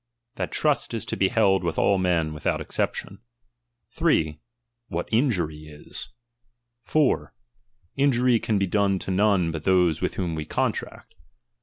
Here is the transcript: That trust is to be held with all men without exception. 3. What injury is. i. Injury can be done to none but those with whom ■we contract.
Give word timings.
That 0.33 0.51
trust 0.51 0.95
is 0.95 1.05
to 1.05 1.15
be 1.15 1.27
held 1.27 1.63
with 1.63 1.77
all 1.77 1.99
men 1.99 2.33
without 2.33 2.59
exception. 2.59 3.19
3. 3.91 4.39
What 4.87 5.07
injury 5.11 5.67
is. 5.67 6.09
i. 6.95 7.13
Injury 7.95 8.39
can 8.39 8.57
be 8.57 8.65
done 8.65 8.97
to 8.97 9.11
none 9.11 9.51
but 9.51 9.63
those 9.63 10.01
with 10.01 10.15
whom 10.15 10.35
■we 10.35 10.49
contract. 10.49 11.13